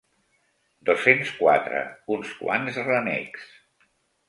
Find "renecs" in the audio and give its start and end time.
2.91-3.49